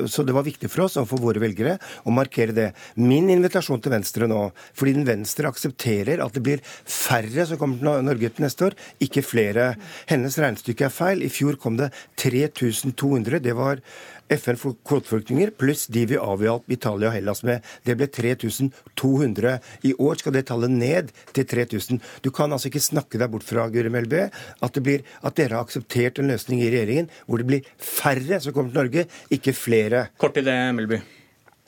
så 0.09 0.25
det 0.25 0.33
var 0.35 0.45
viktig 0.47 0.71
for 0.73 0.87
oss 0.87 0.97
og 0.97 1.07
for 1.11 1.21
våre 1.21 1.41
velgere 1.43 1.77
å 2.07 2.13
markere 2.13 2.55
det. 2.55 2.71
Min 2.97 3.29
invitasjon 3.33 3.81
til 3.83 3.93
Venstre 3.93 4.27
nå, 4.29 4.47
fordi 4.77 4.97
den 4.97 5.07
Venstre 5.07 5.49
aksepterer 5.51 5.66
aksepterer 5.67 6.23
at 6.23 6.33
det 6.35 6.43
blir 6.43 6.63
færre 6.85 7.45
som 7.47 7.59
kommer 7.59 7.79
til 7.79 8.05
Norge 8.05 8.29
til 8.29 8.45
neste 8.45 8.69
år, 8.69 8.75
ikke 9.03 9.23
flere. 9.25 9.75
Hennes 10.09 10.37
regnestykke 10.39 10.87
er 10.87 10.93
feil. 10.93 11.23
I 11.23 11.29
fjor 11.29 11.57
kom 11.59 11.77
det 11.77 11.91
3200. 12.17 13.39
Det 13.43 13.55
var 13.55 13.81
FN 14.29 14.57
for 14.59 14.75
kvoteflyktninger 14.83 15.53
pluss 15.55 15.85
de 15.87 16.03
vi 16.09 16.17
avhjalp 16.19 16.67
Italia 16.71 17.09
og 17.09 17.15
Hellas 17.15 17.43
med. 17.47 17.63
Det 17.87 17.95
ble 17.95 18.09
3200. 18.11 19.57
I 19.87 19.93
år 19.95 20.19
skal 20.19 20.35
det 20.35 20.47
tallet 20.49 20.73
ned 20.73 21.13
til 21.33 21.47
3000. 21.47 22.01
Du 22.23 22.31
kan 22.31 22.51
altså 22.51 22.67
ikke 22.71 22.83
snakke 22.83 23.19
deg 23.21 23.31
bort 23.31 23.47
fra 23.47 23.69
Guri 23.71 23.91
Melby, 23.93 24.27
at, 24.27 24.81
at 24.81 25.37
dere 25.37 25.55
har 25.55 25.63
akseptert 25.63 26.19
en 26.19 26.33
løsning 26.33 26.63
i 26.63 26.71
regjeringen 26.73 27.11
hvor 27.25 27.39
det 27.39 27.47
blir 27.47 27.69
færre 27.79 28.41
som 28.43 28.55
kommer 28.55 28.73
til 28.73 28.83
Norge, 28.83 29.07
ikke 29.31 29.55
flere. 29.55 30.09
Kort 30.19 30.35
til 30.35 30.47
det, 30.47 30.59
Melby. 30.75 30.99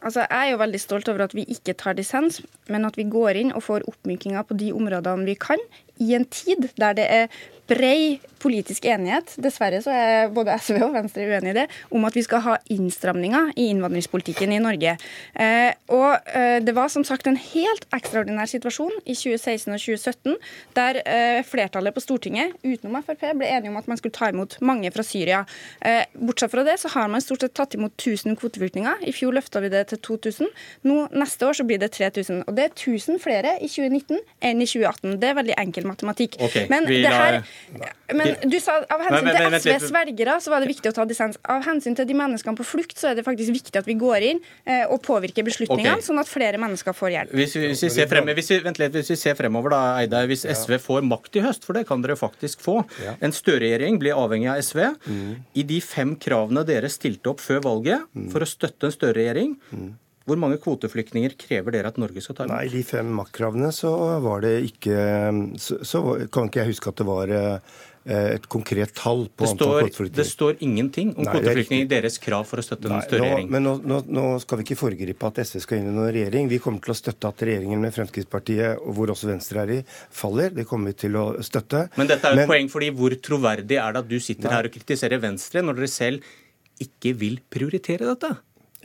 Altså, 0.01 0.23
jeg 0.29 0.47
er 0.47 0.51
jo 0.53 0.59
veldig 0.61 0.79
stolt 0.79 1.09
over 1.11 1.25
at 1.25 1.35
vi 1.35 1.43
ikke 1.51 1.75
tar 1.75 1.97
dissens, 1.97 2.39
men 2.71 2.85
at 2.87 2.97
vi 2.97 3.03
går 3.11 3.39
inn 3.41 3.51
og 3.51 3.65
får 3.65 3.87
oppmykinger 3.91 4.45
på 4.47 4.55
de 4.59 4.71
områdene 4.75 5.27
vi 5.27 5.35
kan, 5.39 5.59
i 5.99 6.13
en 6.15 6.25
tid 6.25 6.69
der 6.79 6.95
det 6.95 7.07
er 7.11 7.27
brei 7.69 8.19
politisk 8.39 8.85
enighet, 8.87 9.33
dessverre 9.41 9.81
så 9.83 9.91
er 9.93 10.29
både 10.33 10.55
SV 10.61 10.79
og 10.85 10.93
Venstre 10.95 11.25
uenig 11.27 11.51
i 11.51 11.57
det, 11.57 11.65
om 11.95 12.05
at 12.07 12.15
vi 12.15 12.23
skal 12.25 12.43
ha 12.45 12.55
innstramninger 12.71 13.51
i 13.59 13.67
innvandringspolitikken 13.73 14.53
i 14.55 14.61
Norge. 14.63 14.95
Eh, 15.35 15.71
og 15.93 16.31
eh, 16.31 16.59
det 16.63 16.75
var 16.77 16.91
som 16.91 17.03
sagt 17.07 17.27
en 17.27 17.39
helt 17.39 17.85
ekstraordinær 17.95 18.49
situasjon 18.49 18.93
i 19.03 19.15
2016 19.17 19.75
og 19.75 19.83
2017, 19.83 20.37
der 20.77 21.01
eh, 21.03 21.41
flertallet 21.47 21.95
på 21.95 22.03
Stortinget, 22.03 22.55
utenom 22.63 23.01
Frp, 23.03 23.25
ble 23.39 23.49
enige 23.49 23.73
om 23.73 23.79
at 23.81 23.89
man 23.91 23.99
skulle 23.99 24.15
ta 24.15 24.31
imot 24.31 24.57
mange 24.65 24.91
fra 24.95 25.05
Syria. 25.05 25.43
Eh, 25.83 26.05
bortsett 26.15 26.53
fra 26.53 26.63
det 26.67 26.77
så 26.81 26.91
har 26.95 27.11
man 27.11 27.23
stort 27.23 27.43
sett 27.43 27.57
tatt 27.59 27.75
imot 27.75 27.95
1000 27.99 28.39
kvoteflyktninger. 28.39 29.03
I 29.03 29.15
fjor 29.15 29.35
løfta 29.35 29.61
vi 29.63 29.73
det 29.73 29.85
til 29.91 30.01
2000. 30.07 30.49
Nå 30.87 31.01
neste 31.11 31.49
år 31.49 31.59
så 31.59 31.67
blir 31.67 31.81
det 31.81 31.91
3000. 31.97 32.45
Og 32.47 32.55
det 32.55 32.69
er 32.69 32.73
1000 32.73 33.19
flere 33.23 33.57
i 33.59 33.67
2019 33.67 34.15
enn 34.47 34.63
i 34.63 34.69
2018. 34.69 35.19
Det 35.19 35.31
er 35.31 35.37
veldig 35.41 35.59
enkel 35.59 35.89
matematikk. 35.89 36.39
Okay, 36.39 36.67
Men 36.71 36.87
det 36.87 37.03
her 37.11 37.41
men 38.15 38.33
du 38.49 38.57
sa 38.61 38.79
av 38.81 39.03
hensyn 39.05 39.27
men, 39.27 39.37
men, 39.53 39.55
til 39.61 39.75
SVs 39.75 39.93
velgere 39.93 40.37
så 40.41 40.53
var 40.53 40.63
det 40.63 40.69
viktig 40.71 40.91
å 40.91 40.95
ta 40.95 41.05
dissens. 41.09 41.37
Av 41.49 41.63
hensyn 41.65 41.97
til 41.97 42.07
de 42.09 42.15
menneskene 42.17 42.57
på 42.57 42.65
flukt 42.67 42.97
så 42.99 43.11
er 43.11 43.19
det 43.19 43.25
faktisk 43.27 43.53
viktig 43.55 43.79
at 43.79 43.87
vi 43.89 43.95
går 43.99 44.25
inn 44.31 44.41
eh, 44.65 44.85
og 44.89 45.01
påvirker 45.05 45.45
beslutningene, 45.47 45.99
okay. 45.99 46.07
sånn 46.07 46.21
at 46.21 46.31
flere 46.31 46.61
mennesker 46.61 46.95
får 46.97 47.13
hjelp. 47.15 47.35
Hvis 47.37 47.55
vi, 47.57 47.65
hvis 47.71 47.85
vi, 47.85 47.91
ser, 47.93 48.09
frem, 48.11 48.31
hvis 48.37 48.51
vi, 48.53 48.59
litt, 48.65 48.97
hvis 48.97 49.13
vi 49.13 49.19
ser 49.19 49.37
fremover, 49.39 49.75
da, 49.75 49.81
Eide, 50.01 50.23
hvis 50.31 50.45
SV 50.47 50.77
får 50.83 51.05
makt 51.09 51.39
i 51.39 51.45
høst, 51.45 51.67
for 51.67 51.77
det 51.77 51.85
kan 51.89 52.03
dere 52.05 52.17
faktisk 52.19 52.63
få 52.65 52.81
En 53.19 53.33
Støre-regjering 53.35 53.99
blir 54.01 54.17
avhengig 54.17 54.49
av 54.51 54.59
SV. 54.63 54.81
Mm. 55.09 55.31
I 55.59 55.65
de 55.69 55.79
fem 55.83 56.15
kravene 56.19 56.65
dere 56.67 56.89
stilte 56.91 57.31
opp 57.33 57.43
før 57.43 57.63
valget 57.65 58.07
mm. 58.13 58.29
for 58.33 58.43
å 58.43 58.49
støtte 58.49 58.89
en 58.89 58.95
Støre-regjering, 58.95 59.55
mm. 59.71 59.89
Hvor 60.29 60.41
mange 60.41 60.61
kvoteflyktninger 60.61 61.35
krever 61.41 61.75
dere 61.75 61.91
at 61.93 61.99
Norge 62.01 62.23
skal 62.23 62.37
ta 62.37 62.47
imot? 62.47 62.55
Nei, 62.55 62.71
de 62.71 62.85
fem 62.87 63.11
maktkravene 63.19 63.73
så 63.75 63.93
var 64.23 64.45
det 64.45 64.55
ikke 64.69 64.97
så, 65.61 65.81
så 65.83 66.03
kan 66.31 66.49
ikke 66.49 66.63
jeg 66.63 66.75
huske 66.75 66.93
at 66.93 67.01
det 67.01 67.09
var 67.09 67.37
Eh, 68.09 68.35
et 68.39 68.45
konkret 68.47 68.93
tall 68.95 69.25
på 69.27 69.43
det 69.43 69.51
antall 69.51 69.73
kvoteflyktninger? 69.83 70.17
Det 70.17 70.25
står 70.25 70.61
ingenting 70.65 71.11
om 71.17 71.27
kvoteflyktninger 71.27 71.85
i 71.85 71.89
deres 71.91 72.15
krav 72.23 72.47
for 72.47 72.61
å 72.61 72.63
støtte 72.63 72.87
Nei, 72.87 73.01
en 73.01 73.05
større 73.05 73.25
regjering. 73.27 73.49
Men 73.53 73.65
nå, 73.67 73.73
nå, 73.91 73.99
nå, 74.07 74.23
skal 74.41 74.61
vi 74.61 74.65
ikke 74.65 74.77
foregripe 74.79 75.29
at 75.29 75.41
SV 75.43 75.61
skal 75.65 75.81
inn 75.81 75.91
i 75.91 75.93
noen 75.93 76.09
regjering. 76.15 76.49
Vi 76.49 76.61
kommer 76.63 76.81
til 76.85 76.95
å 76.95 76.97
støtte 76.97 77.29
at 77.29 77.43
regjeringen 77.45 77.83
med 77.83 77.93
Fremskrittspartiet, 77.93 78.81
hvor 78.95 79.13
også 79.13 79.29
Venstre 79.29 79.61
er 79.65 79.73
i, 79.75 79.79
faller. 80.21 80.55
Det 80.57 80.65
kommer 80.69 80.93
vi 80.93 81.01
til 81.03 81.19
å 81.19 81.25
støtte. 81.45 81.85
Men 81.99 82.09
dette 82.09 82.31
er 82.31 82.39
jo 82.39 82.45
et 82.47 82.53
poeng, 82.53 82.71
fordi 82.71 82.91
hvor 82.97 83.17
troverdig 83.29 83.81
er 83.83 83.97
det 83.97 84.05
at 84.05 84.09
du 84.09 84.17
sitter 84.17 84.47
Nei. 84.47 84.55
her 84.55 84.71
og 84.71 84.77
kritiserer 84.79 85.25
Venstre, 85.27 85.65
når 85.65 85.81
dere 85.81 85.91
selv 85.99 86.31
ikke 86.79 87.13
vil 87.19 87.41
prioritere 87.51 88.07
dette? 88.07 88.31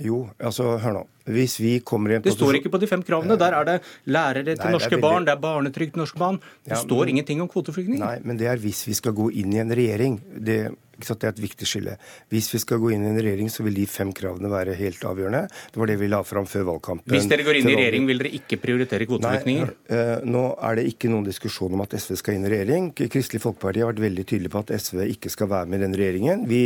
Jo, 0.03 0.25
altså, 0.43 0.75
hør 0.83 0.97
nå. 0.97 1.03
Hvis 1.31 1.55
vi 1.63 1.77
kommer 1.87 2.13
i 2.13 2.17
en 2.19 2.25
Det 2.25 2.35
står 2.35 2.59
ikke 2.59 2.73
på 2.73 2.81
de 2.83 2.89
fem 2.91 3.03
kravene. 3.07 3.37
Der 3.41 3.55
er 3.57 3.69
det 3.69 3.77
lærere 4.11 4.43
til 4.45 4.59
Nei, 4.59 4.73
norske 4.75 4.91
veldig... 4.97 5.05
barn, 5.05 5.27
det 5.29 5.33
er 5.33 5.43
barnetrygd 5.45 5.95
til 5.95 6.03
norske 6.03 6.19
barn. 6.19 6.41
Det 6.67 6.75
ja, 6.75 6.81
står 6.83 7.05
men... 7.05 7.13
ingenting 7.15 7.45
om 7.45 7.51
kvoteflyktninger. 7.53 8.03
Nei, 8.03 8.19
men 8.27 8.41
det 8.41 8.51
er 8.51 8.61
hvis 8.61 8.83
vi 8.89 8.97
skal 8.99 9.15
gå 9.17 9.31
inn 9.41 9.55
i 9.55 9.63
en 9.63 9.71
regjering. 9.71 10.19
Det, 10.35 10.59
det 10.99 11.29
er 11.29 11.33
et 11.33 11.43
viktig 11.43 11.69
skille. 11.69 11.97
Hvis 12.33 12.51
vi 12.55 12.61
skal 12.63 12.81
gå 12.83 12.93
inn 12.95 13.05
i 13.07 13.11
en 13.11 13.19
regjering, 13.19 13.51
så 13.53 13.65
vil 13.67 13.77
de 13.79 13.87
fem 13.91 14.13
kravene 14.17 14.51
være 14.53 14.77
helt 14.79 15.03
avgjørende. 15.05 15.45
Det 15.73 15.81
var 15.81 15.91
det 15.91 15.99
vi 16.01 16.11
la 16.11 16.21
fram 16.27 16.47
før 16.49 16.69
valgkampen. 16.71 17.13
Hvis 17.15 17.29
dere 17.31 17.47
går 17.47 17.61
inn 17.61 17.71
i 17.71 17.77
regjering, 17.79 18.09
vil 18.11 18.23
dere 18.23 18.33
ikke 18.39 18.59
prioritere 18.63 19.09
kvoteflyktninger? 19.11 19.73
Uh, 19.91 20.15
nå 20.29 20.45
er 20.69 20.79
det 20.81 20.87
ikke 20.93 21.11
noen 21.13 21.27
diskusjon 21.27 21.75
om 21.77 21.85
at 21.85 21.97
SV 21.99 22.19
skal 22.21 22.39
inn 22.39 22.47
i 22.49 22.53
regjering. 22.53 22.91
Kristelig 22.95 23.43
Folkeparti 23.45 23.85
har 23.85 23.93
vært 23.93 24.05
veldig 24.05 24.27
tydelig 24.31 24.53
på 24.55 24.63
at 24.65 24.75
SV 24.79 25.05
ikke 25.17 25.33
skal 25.33 25.51
være 25.53 25.71
med 25.71 25.81
i 25.81 25.85
den 25.87 25.99
regjeringen. 25.99 26.45
Vi, 26.51 26.63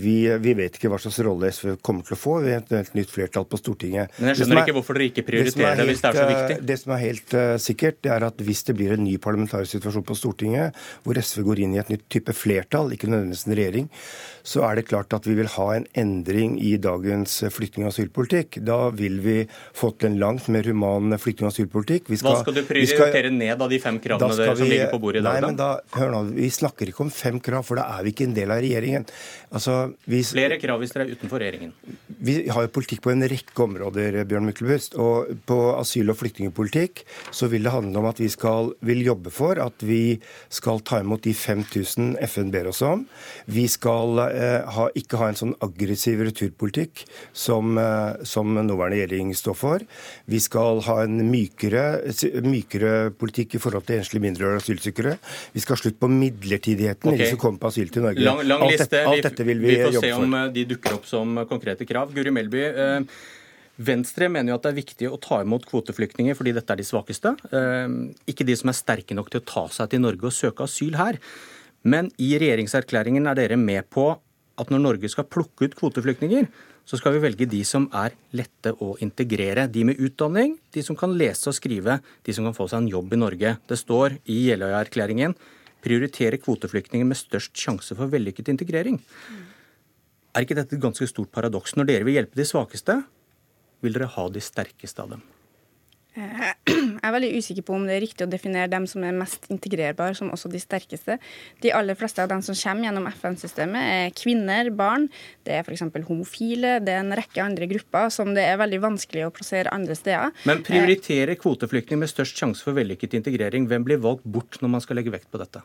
vi, 0.00 0.16
vi, 0.44 0.56
vet 0.58 0.78
ikke 0.78 0.92
hva 0.92 1.00
slags 1.02 1.20
rolle 1.26 1.50
SV 1.54 1.76
kommer 1.84 2.06
til 2.06 2.16
å 2.16 2.20
få 2.20 2.38
ved 2.44 2.72
et 2.74 2.94
nytt 2.96 3.12
flertall 3.12 3.48
på 3.50 3.60
Stortinget. 3.60 4.14
Men 4.18 4.32
jeg 4.32 4.42
skjønner 4.42 4.60
er, 4.60 4.68
ikke 4.68 4.78
hvorfor 4.78 4.98
dere 4.98 5.10
ikke 5.10 5.26
prioriterer 5.26 5.74
det, 5.74 5.82
det, 5.82 5.88
hvis 5.90 6.04
det 6.04 6.10
er 6.10 6.20
så 6.20 6.28
viktig. 6.30 6.58
Det 6.70 6.78
som 6.80 6.94
er 6.94 7.02
helt 7.04 7.36
uh, 7.38 7.44
sikkert, 7.62 8.00
det 8.04 8.14
er 8.14 8.28
at 8.30 8.44
hvis 8.46 8.64
det 8.68 8.76
blir 8.78 8.96
en 8.96 9.04
ny 9.04 9.16
parlamentarisk 9.22 9.78
situasjon 9.78 10.06
på 10.06 10.18
Stortinget, 10.18 10.84
hvor 11.04 11.18
SV 11.20 11.44
går 11.48 11.64
inn 11.64 11.76
i 11.76 11.82
et 11.82 11.92
nytt 11.92 12.06
type 12.12 12.34
flertall, 12.36 12.94
ikke 12.94 13.10
nødvendigvis 13.10 13.46
en 13.48 13.56
regjering, 13.56 13.63
så 14.44 14.60
er 14.68 14.76
det 14.76 14.84
klart 14.90 15.14
at 15.16 15.24
vi 15.24 15.34
vil 15.38 15.48
ha 15.54 15.66
en 15.72 15.86
endring 15.96 16.58
i 16.60 16.74
dagens 16.76 17.38
flyktning- 17.48 17.86
og 17.86 17.94
asylpolitikk. 17.94 18.58
Da 18.60 18.90
vil 18.92 19.16
vi 19.24 19.36
få 19.72 19.94
til 19.96 20.10
en 20.10 20.18
langt 20.20 20.50
mer 20.52 20.68
human 20.68 21.16
flyktning- 21.16 21.48
og 21.48 21.54
asylpolitikk. 21.54 22.10
Skal, 22.12 22.28
Hva 22.28 22.42
skal 22.42 22.58
du 22.58 22.62
prioritere 22.68 23.22
skal, 23.24 23.30
ned 23.32 23.64
av 23.64 23.72
de 23.72 23.78
fem 23.80 23.98
kravene 24.04 24.36
vi, 24.36 24.56
som 24.60 24.68
ligger 24.68 24.92
på 24.92 25.00
bordet 25.00 25.22
i 25.22 25.24
dag? 25.24 25.40
Nei, 25.40 25.48
men 25.48 25.56
da, 25.56 25.70
hør 25.96 26.12
nå, 26.12 26.22
Vi 26.34 26.50
snakker 26.52 26.92
ikke 26.92 27.06
om 27.06 27.10
fem 27.10 27.40
krav, 27.40 27.64
for 27.64 27.80
da 27.80 27.86
er 27.96 28.04
vi 28.04 28.12
ikke 28.12 28.28
en 28.28 28.36
del 28.36 28.52
av 28.52 28.60
regjeringen. 28.60 29.08
Altså, 29.54 29.78
vi, 30.04 30.20
Flere 30.28 30.60
krav 30.60 30.82
hvis 30.82 30.92
dere 30.92 31.08
er 31.08 31.16
utenfor 31.16 31.40
regjeringen. 31.40 31.72
Vi 32.24 32.36
har 32.52 32.66
jo 32.66 32.72
politikk 32.74 33.00
på 33.06 33.14
en 33.14 33.24
rekke 33.30 33.64
områder, 33.64 34.20
Bjørn 34.28 34.48
Myklebust. 34.50 34.98
Og 35.00 35.32
på 35.48 35.58
asyl- 35.78 36.12
og 36.12 36.20
flyktningpolitikk 36.20 37.04
så 37.32 37.48
vil 37.48 37.64
det 37.64 37.72
handle 37.72 38.02
om 38.02 38.10
at 38.12 38.20
vi 38.20 38.28
skal, 38.28 38.74
vil 38.84 39.00
jobbe 39.06 39.32
for 39.32 39.56
at 39.62 39.84
vi 39.84 40.18
skal 40.52 40.84
ta 40.84 41.00
imot 41.00 41.24
de 41.24 41.32
5000 41.32 42.18
FN 42.28 42.52
ber 42.52 42.68
oss 42.68 42.82
om. 42.84 43.06
Vi 43.54 43.68
skal 43.70 44.24
Eh, 44.44 44.72
ha, 44.76 44.86
ikke 44.98 45.18
ha 45.20 45.28
en 45.30 45.38
sånn 45.38 45.52
aggressiv 45.64 46.22
returpolitikk 46.26 47.04
som, 47.36 47.76
eh, 47.78 48.24
som 48.26 48.54
nåværende 48.54 49.04
regjering 49.04 49.32
står 49.36 49.56
for. 49.58 49.84
Vi 50.30 50.40
skal 50.42 50.82
ha 50.88 50.96
en 51.04 51.22
mykere, 51.30 51.84
mykere 52.44 52.94
politikk 53.14 53.56
i 53.58 53.62
forhold 53.62 53.86
til 53.88 54.00
enslige 54.00 54.24
mindreårige 54.24 54.62
asylsøkere. 54.62 55.16
Vi 55.54 55.62
skal 55.62 55.76
ha 55.76 55.82
slutt 55.82 56.00
på 56.00 56.10
midlertidigheten 56.10 57.10
okay. 57.10 57.18
i 57.18 57.22
de 57.22 57.30
som 57.30 57.40
kommer 57.44 57.62
på 57.62 57.72
asyl 57.72 57.94
til 57.94 58.06
Norge. 58.06 58.26
Lang, 58.26 58.42
lang 58.46 58.66
alt, 58.66 58.84
dette, 58.84 59.04
alt, 59.06 59.22
dette 59.28 59.46
vil 59.46 59.62
vi, 59.62 59.72
vi 59.76 59.86
får 59.86 60.00
se 60.00 60.12
om 60.18 60.36
eh, 60.40 60.50
de 60.58 60.66
dukker 60.74 60.98
opp 60.98 61.08
som 61.08 61.40
konkrete 61.50 61.88
krav. 61.88 62.12
Guri 62.14 62.34
Melby, 62.34 62.66
Venstre 63.74 64.28
mener 64.30 64.52
jo 64.52 64.58
at 64.60 64.66
det 64.66 64.70
er 64.70 64.82
viktig 64.82 65.08
å 65.10 65.18
ta 65.18 65.40
imot 65.42 65.64
kvoteflyktninger 65.66 66.36
fordi 66.38 66.52
dette 66.54 66.70
er 66.70 66.78
de 66.78 66.86
svakeste. 66.86 67.32
Ikke 68.30 68.46
de 68.46 68.54
som 68.54 68.70
er 68.70 68.76
sterke 68.78 69.16
nok 69.18 69.32
til 69.32 69.42
å 69.42 69.46
ta 69.50 69.64
seg 69.74 69.90
til 69.90 70.04
Norge 70.04 70.30
og 70.30 70.36
søke 70.36 70.68
asyl 70.68 70.94
her. 70.94 71.18
Men 71.84 72.10
i 72.16 72.34
regjeringserklæringen 72.40 73.28
er 73.28 73.36
dere 73.38 73.58
med 73.60 73.84
på 73.92 74.12
at 74.60 74.70
når 74.70 74.80
Norge 74.80 75.10
skal 75.10 75.26
plukke 75.28 75.66
ut 75.66 75.74
kvoteflyktninger, 75.76 76.46
så 76.84 76.98
skal 77.00 77.16
vi 77.16 77.22
velge 77.24 77.48
de 77.48 77.62
som 77.66 77.86
er 77.96 78.14
lette 78.36 78.74
å 78.84 78.94
integrere. 79.04 79.66
De 79.72 79.84
med 79.88 80.00
utdanning, 80.00 80.58
de 80.72 80.84
som 80.84 80.96
kan 80.96 81.14
lese 81.16 81.48
og 81.50 81.56
skrive, 81.56 81.98
de 82.24 82.34
som 82.36 82.44
kan 82.46 82.56
få 82.56 82.68
seg 82.70 82.82
en 82.82 82.90
jobb 82.92 83.16
i 83.16 83.20
Norge. 83.20 83.54
Det 83.68 83.78
står 83.80 84.18
i 84.30 84.44
Jeløya-erklæringen 84.50 85.36
prioritere 85.84 86.40
kvoteflyktninger 86.40 87.08
med 87.08 87.18
størst 87.18 87.56
sjanse 87.60 87.96
for 87.96 88.12
vellykket 88.12 88.48
integrering. 88.52 89.00
Er 90.34 90.44
ikke 90.44 90.56
dette 90.58 90.76
et 90.76 90.82
ganske 90.82 91.08
stort 91.08 91.32
paradoks? 91.34 91.76
Når 91.76 91.88
dere 91.90 92.08
vil 92.08 92.18
hjelpe 92.18 92.40
de 92.40 92.48
svakeste, 92.48 92.98
vil 93.84 93.96
dere 93.96 94.10
ha 94.14 94.28
de 94.32 94.42
sterkeste 94.42 95.04
av 95.04 95.14
dem? 95.14 95.24
Eh, 97.04 97.10
jeg 97.10 97.12
er 97.12 97.16
veldig 97.18 97.38
usikker 97.38 97.66
på 97.66 97.76
om 97.76 97.84
det 97.86 97.96
er 97.96 98.02
riktig 98.04 98.24
å 98.24 98.30
definere 98.30 98.70
dem 98.72 98.86
som 98.88 99.04
er 99.04 99.12
mest 99.16 99.48
integrerbare, 99.52 100.16
som 100.16 100.30
også 100.32 100.50
de 100.52 100.60
sterkeste. 100.62 101.18
De 101.62 101.72
aller 101.72 101.94
fleste 101.94 102.22
av 102.22 102.30
dem 102.32 102.42
som 102.42 102.56
kommer 102.56 102.88
gjennom 102.88 103.08
FN-systemet, 103.10 103.90
er 103.94 104.14
kvinner, 104.16 104.70
barn. 104.74 105.08
Det 105.44 105.58
er 105.58 105.64
f.eks. 105.64 105.84
homofile. 106.08 106.78
Det 106.84 106.94
er 106.94 107.02
en 107.02 107.16
rekke 107.16 107.42
andre 107.44 107.68
grupper 107.70 108.10
som 108.14 108.32
det 108.34 108.46
er 108.48 108.60
veldig 108.60 108.80
vanskelig 108.84 109.26
å 109.26 109.34
plassere 109.34 109.72
andre 109.74 109.96
steder. 109.98 110.32
Men 110.48 110.64
prioritere 110.64 111.36
kvoteflyktninger 111.36 112.04
med 112.04 112.12
størst 112.12 112.40
sjanse 112.40 112.64
for 112.64 112.76
vellykket 112.76 113.18
integrering. 113.20 113.68
Hvem 113.68 113.84
blir 113.86 114.00
valgt 114.02 114.24
bort 114.24 114.60
når 114.62 114.76
man 114.76 114.84
skal 114.84 115.00
legge 115.00 115.12
vekt 115.14 115.30
på 115.32 115.42
dette? 115.42 115.64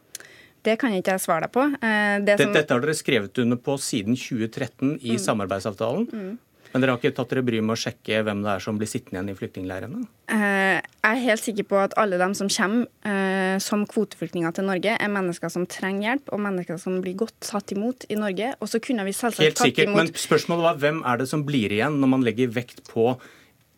Det 0.65 0.75
kan 0.75 0.91
jeg 0.91 1.05
ikke 1.05 1.15
svare 1.23 1.47
deg 1.47 1.55
på. 1.55 1.63
Eh, 1.79 2.19
det 2.27 2.35
som... 2.41 2.51
Dette 2.51 2.75
har 2.75 2.83
dere 2.83 2.97
skrevet 2.97 3.39
under 3.39 3.59
på 3.63 3.77
siden 3.79 4.17
2013 4.19 4.97
i 4.99 5.15
mm. 5.15 5.21
samarbeidsavtalen. 5.23 6.07
Mm. 6.11 6.33
Men 6.69 6.83
dere 6.83 6.93
har 6.93 7.01
ikke 7.01 7.15
tatt 7.17 7.31
dere 7.31 7.41
bryet 7.45 7.65
med 7.65 7.73
å 7.73 7.79
sjekke 7.81 8.19
hvem 8.25 8.43
det 8.45 8.51
er 8.53 8.61
som 8.61 8.77
blir 8.77 8.89
sittende 8.89 9.17
igjen 9.17 9.31
i 9.31 9.37
flyktningleirene? 9.39 10.03
Eh, 10.29 10.77
jeg 10.77 11.09
er 11.09 11.23
helt 11.23 11.41
sikker 11.41 11.65
på 11.71 11.79
at 11.81 11.95
alle 11.97 12.19
dem 12.21 12.35
som 12.37 12.51
kommer 12.53 12.85
eh, 13.09 13.55
som 13.63 13.87
kvoteflyktninger 13.89 14.53
til 14.53 14.67
Norge, 14.69 14.93
er 14.93 15.11
mennesker 15.13 15.53
som 15.53 15.65
trenger 15.69 16.11
hjelp, 16.11 16.29
og 16.35 16.43
mennesker 16.45 16.77
som 16.81 16.99
blir 17.01 17.17
godt 17.23 17.39
tatt 17.47 17.73
imot 17.73 18.05
i 18.13 18.19
Norge. 18.19 18.53
Og 18.61 18.69
så 18.69 18.81
kunne 18.83 19.07
vi 19.07 19.15
selvsagt 19.17 19.47
helt 19.47 19.57
tatt 19.57 19.71
sikkert, 19.71 19.89
imot 19.89 20.03
Men 20.03 20.13
spørsmålet 20.13 20.67
var 20.67 20.79
hvem 20.85 21.01
er 21.09 21.23
det 21.23 21.29
som 21.31 21.47
blir 21.47 21.73
igjen 21.73 21.97
når 22.03 22.13
man 22.13 22.27
legger 22.27 22.53
vekt 22.53 22.85
på 22.91 23.09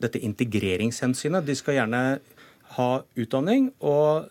dette 0.04 0.20
integreringshensynet? 0.20 1.48
De 1.48 1.56
skal 1.56 1.80
gjerne 1.80 2.04
ha 2.76 2.92
utdanning. 3.20 3.72
og 3.80 4.28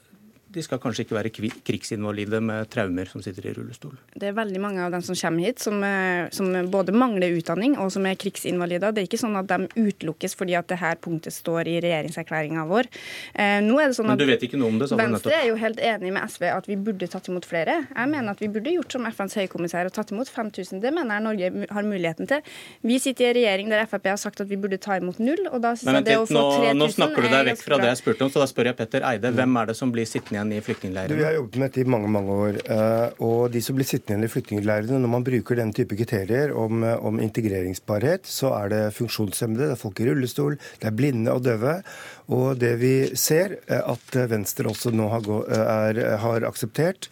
de 0.50 0.62
skal 0.66 0.80
kanskje 0.82 1.04
ikke 1.04 1.14
være 1.14 1.30
krigsinvalide 1.66 2.40
med 2.42 2.66
traumer 2.72 3.06
som 3.06 3.22
sitter 3.22 3.46
i 3.46 3.52
rullestol. 3.54 3.92
Det 4.18 4.30
er 4.30 4.34
veldig 4.34 4.60
mange 4.62 4.82
av 4.82 4.90
dem 4.90 5.02
som 5.06 5.14
kommer 5.14 5.46
hit 5.46 5.62
som, 5.62 5.76
eh, 5.84 6.26
som 6.34 6.50
både 6.70 6.90
mangler 6.90 7.36
utdanning 7.38 7.76
og 7.78 7.92
som 7.94 8.06
er 8.06 8.18
krigsinvalider. 8.18 8.90
Det 8.92 9.04
er 9.04 9.06
ikke 9.06 9.20
sånn 9.22 9.38
at 9.38 9.46
de 9.46 9.68
utelukkes 9.78 10.34
fordi 10.34 10.56
at 10.58 10.66
dette 10.66 10.96
punktet 11.04 11.36
står 11.36 11.70
i 11.70 11.76
regjeringserklæringa 11.84 12.66
vår. 12.66 12.90
Eh, 13.34 13.60
nå 13.62 13.78
er 13.78 13.92
det 13.92 13.96
sånn 13.98 14.10
Men 14.10 14.18
du 14.18 14.26
vet 14.26 14.42
ikke 14.42 14.58
noe 14.58 14.72
om 14.74 14.80
det? 14.80 14.90
Venstre 14.90 15.36
er 15.38 15.46
jo 15.48 15.56
helt 15.60 15.78
enig 15.78 16.12
med 16.12 16.26
SV 16.26 16.50
at 16.50 16.66
vi 16.66 16.76
burde 16.76 17.06
tatt 17.06 17.30
imot 17.30 17.46
flere. 17.46 17.86
Jeg 17.94 18.10
mener 18.10 18.30
at 18.30 18.42
vi 18.42 18.48
burde 18.48 18.74
gjort 18.74 18.90
som 18.90 19.06
FNs 19.06 19.38
høykommissær 19.38 19.86
og 19.86 19.94
tatt 19.94 20.10
imot 20.10 20.28
5000. 20.28 20.82
Det 20.82 20.92
mener 20.92 21.14
jeg 21.14 21.22
Norge 21.28 21.70
har 21.70 21.86
muligheten 21.86 22.26
til. 22.26 22.42
Vi 22.82 22.98
sitter 22.98 23.22
i 23.24 23.28
en 23.30 23.36
regjering 23.38 23.70
der 23.70 23.86
Frp 23.86 24.10
har 24.10 24.18
sagt 24.18 24.40
at 24.40 24.48
vi 24.50 24.56
burde 24.56 24.78
ta 24.82 24.98
imot 24.98 25.22
null, 25.22 25.46
og 25.52 25.62
da 25.62 25.76
synes 25.76 26.00
jeg 26.00 26.04
det 26.10 26.18
å 26.18 26.26
få 26.26 26.34
3000 26.34 26.74
nå, 26.74 26.74
nå 26.74 26.90
snakker 26.90 27.22
du 27.22 27.28
deg 27.30 27.46
vekk 27.52 27.62
fra 27.62 27.78
det 27.78 27.92
jeg 27.92 28.02
spurte 28.02 28.26
om, 28.26 28.30
så 28.34 28.42
da 28.42 28.50
spør 28.50 28.72
jeg 28.72 28.78
Petter 28.80 29.06
Eide. 29.06 29.30
Hvem 29.30 29.60
er 29.62 29.70
det 29.70 29.76
som 29.78 29.94
blir 29.94 30.08
sittende 30.08 30.39
igjen 30.40 30.52
i 30.56 30.60
flyktningleirene? 30.64 31.18
Vi 31.18 31.24
har 31.24 31.36
jobbet 31.36 31.56
med 31.56 31.70
dette 31.70 31.82
i 31.82 31.90
mange 31.90 32.10
mange 32.10 32.36
år. 32.44 32.58
Eh, 32.64 33.22
og 33.26 33.50
de 33.54 33.62
som 33.64 33.76
blir 33.76 33.88
sittende 33.88 34.16
igjen 34.16 34.28
i 34.28 34.32
flyktningleirene, 34.32 35.00
når 35.02 35.12
man 35.14 35.26
bruker 35.26 35.60
den 35.60 35.72
type 35.76 35.98
kriterier 35.98 36.54
om, 36.56 36.84
eh, 36.84 36.96
om, 36.96 37.20
integreringsbarhet, 37.20 38.26
så 38.26 38.54
er 38.56 38.72
det 38.72 38.82
funksjonshemmede, 38.96 39.68
det 39.68 39.76
er 39.76 39.82
folk 39.82 40.00
i 40.00 40.08
rullestol, 40.08 40.56
det 40.80 40.88
er 40.88 40.96
blinde 40.96 41.34
og 41.34 41.44
døve. 41.44 41.82
Og 42.30 42.58
det 42.58 42.76
vi 42.78 42.94
ser 43.18 43.58
at 43.66 44.16
Venstre 44.30 44.70
også 44.70 44.92
nå 44.94 45.08
har, 45.10 45.26
er, 45.50 45.98
har 46.22 46.46
akseptert, 46.46 47.08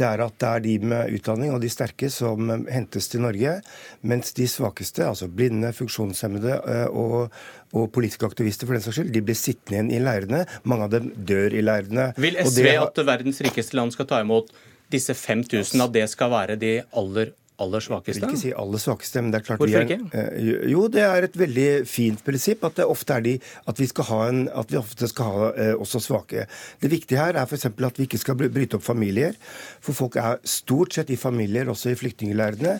det 0.00 0.06
er 0.08 0.22
at 0.24 0.38
det 0.40 0.48
er 0.48 0.62
de 0.64 0.76
med 0.88 1.12
utdanning 1.12 1.52
og 1.52 1.60
de 1.60 1.68
sterke 1.68 2.08
som 2.08 2.48
hentes 2.72 3.10
til 3.12 3.20
Norge, 3.20 3.58
mens 4.00 4.32
de 4.32 4.46
svakeste, 4.48 5.04
altså 5.04 5.28
blinde, 5.28 5.74
funksjonshemmede 5.76 6.88
og, 6.88 7.28
og 7.72 7.88
politiske 7.94 8.28
aktivister 8.28 8.68
for 8.68 8.76
den 8.76 8.84
saks 8.84 8.98
skyld, 8.98 9.12
de 9.14 9.22
blir 9.24 9.38
sittende 9.38 9.78
igjen 9.78 9.92
i 9.96 10.00
leirene. 10.04 10.42
Mange 10.68 10.88
av 10.88 10.92
dem 10.92 11.08
dør 11.28 11.56
i 11.56 11.62
leirene. 11.64 12.10
Vil 12.20 12.36
SV 12.40 12.68
har... 12.68 12.84
at 12.86 13.00
verdens 13.08 13.40
rikeste 13.44 13.78
land 13.78 13.94
skal 13.94 14.08
ta 14.10 14.20
imot 14.24 14.52
disse 14.92 15.16
5000, 15.16 15.80
at 15.80 15.94
det 15.94 16.04
skal 16.12 16.32
være 16.34 16.58
de 16.60 16.74
aller 17.00 17.32
aller 17.62 17.84
svakeste? 17.84 18.18
Jeg 18.18 18.26
vil 18.26 18.36
ikke 18.36 18.42
si 18.42 18.54
aller 18.64 18.82
svakeste, 18.82 19.22
men 19.22 19.32
det 19.32 19.40
er 19.40 19.46
klart 19.46 19.62
Hvorfor 19.62 19.86
ikke? 19.86 19.98
Er, 20.12 20.68
jo, 20.72 20.86
det 20.92 21.04
er 21.06 21.28
et 21.28 21.38
veldig 21.38 21.68
fint 21.88 22.22
prinsipp 22.26 22.64
at 22.68 22.80
det 22.80 22.88
ofte 22.88 23.16
er 23.16 23.26
de 23.26 23.34
at 23.70 23.80
vi 23.80 23.88
skal 23.90 24.08
ha 24.10 24.20
en, 24.30 24.42
at 24.62 24.72
vi 24.72 24.80
ofte 24.80 25.08
skal 25.10 25.30
ha 25.30 25.50
eh, 25.52 25.72
også 25.74 26.02
svake. 26.02 26.46
Det 26.82 26.90
viktige 26.92 27.20
her 27.20 27.38
er 27.38 27.46
f.eks. 27.46 27.68
at 27.70 28.00
vi 28.00 28.08
ikke 28.08 28.20
skal 28.20 28.38
bryte 28.42 28.78
opp 28.78 28.86
familier. 28.86 29.36
For 29.82 29.96
folk 29.96 30.18
er 30.20 30.40
stort 30.48 30.96
sett 30.96 31.10
i 31.12 31.18
familier, 31.20 31.70
også 31.70 31.92
i 31.92 31.98
flyktningleirene. 31.98 32.76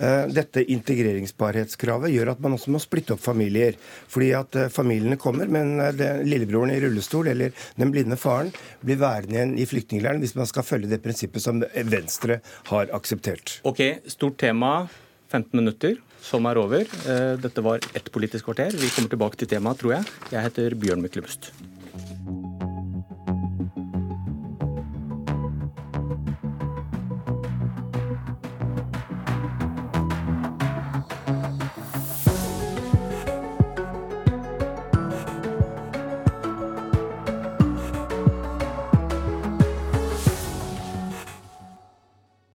Eh, 0.00 0.22
dette 0.36 0.64
integreringsbarhetskravet 0.76 2.12
gjør 2.14 2.32
at 2.34 2.42
man 2.44 2.56
også 2.56 2.72
må 2.74 2.80
splitte 2.82 3.16
opp 3.16 3.24
familier. 3.24 3.78
Fordi 4.12 4.32
at 4.36 4.58
eh, 4.58 4.72
familiene 4.72 5.18
kommer, 5.20 5.50
men 5.50 5.76
eh, 5.82 6.22
lillebroren 6.26 6.74
i 6.74 6.80
rullestol 6.82 7.30
eller 7.32 7.54
den 7.80 7.92
blinde 7.94 8.18
faren 8.20 8.52
blir 8.84 9.00
værende 9.00 9.36
igjen 9.36 9.54
i 9.60 9.66
flyktningleiren 9.68 10.22
hvis 10.22 10.36
man 10.38 10.48
skal 10.48 10.66
følge 10.66 10.90
det 10.90 11.02
prinsippet 11.04 11.42
som 11.42 11.62
Venstre 11.90 12.40
har 12.70 12.92
akseptert. 12.96 13.58
Ok, 13.68 13.82
stort 14.26 14.40
tema. 14.40 14.88
15 15.28 15.56
minutter, 15.58 15.96
som 16.20 16.46
er 16.46 16.58
over. 16.58 16.80
Eh, 16.80 17.38
dette 17.38 17.62
var 17.62 17.78
ett 17.94 18.10
politisk 18.12 18.44
kvarter. 18.44 18.70
Vi 18.74 18.90
kommer 18.90 19.10
tilbake 19.10 19.36
til 19.38 19.48
temaet, 19.48 19.78
tror 19.78 19.96
jeg. 19.98 20.04
Jeg 20.32 20.42
heter 20.42 20.74
Bjørn 20.74 21.02
Myklebust. 21.02 21.52